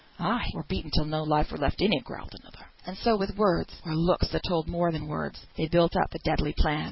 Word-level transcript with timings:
"Ay! 0.17 0.49
or 0.55 0.63
beaten 0.63 0.89
till 0.89 1.05
no 1.05 1.21
life 1.21 1.51
were 1.51 1.59
left 1.59 1.79
in 1.79 1.93
him," 1.93 2.01
growled 2.03 2.33
another. 2.41 2.65
And 2.87 2.97
so 2.97 3.15
with 3.17 3.37
words, 3.37 3.71
or 3.85 3.93
looks 3.93 4.29
that 4.29 4.41
told 4.47 4.67
more 4.67 4.91
than 4.91 5.05
words, 5.07 5.45
they 5.57 5.67
built 5.67 5.95
up 5.95 6.11
a 6.15 6.19
deadly 6.27 6.55
plan. 6.57 6.79